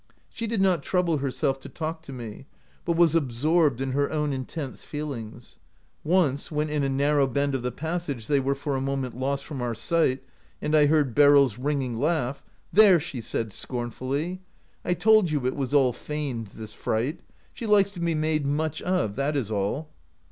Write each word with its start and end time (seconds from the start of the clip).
She 0.33 0.47
did 0.47 0.63
not 0.63 0.81
trouble 0.81 1.17
herself 1.19 1.59
to 1.59 1.69
talk 1.69 2.01
to 2.01 2.11
me, 2.11 2.47
but 2.85 2.95
was 2.97 3.13
absorbed 3.13 3.79
in 3.81 3.91
her 3.91 4.09
own 4.09 4.33
intense 4.33 4.83
feelings. 4.83 5.59
Once, 6.03 6.51
when 6.51 6.69
in 6.69 6.83
a 6.83 6.89
narrow 6.89 7.27
bend 7.27 7.53
of 7.53 7.61
the 7.61 7.71
passage 7.71 8.25
they 8.25 8.39
were 8.39 8.55
for 8.55 8.75
a 8.75 8.81
moment 8.81 9.15
lost 9.15 9.45
from 9.45 9.61
our 9.61 9.75
sight, 9.75 10.23
and 10.59 10.75
I 10.75 10.87
heard 10.87 11.13
Beryl's 11.13 11.59
ringing 11.59 11.99
laugh, 11.99 12.41
'There!' 12.73 12.99
she 12.99 13.21
said, 13.21 13.53
scornfully,' 13.53 14.41
I 14.83 14.95
told 14.95 15.29
you 15.29 15.45
it 15.45 15.55
was 15.55 15.71
all 15.71 15.93
feigned, 15.93 16.47
this 16.47 16.73
fright. 16.73 17.19
She 17.53 17.67
likes 17.67 17.91
to 17.91 17.99
be 17.99 18.15
made 18.15 18.43
much 18.47 18.81
of, 18.81 19.15
that 19.17 19.35
is 19.35 19.51
all.' 19.51 19.87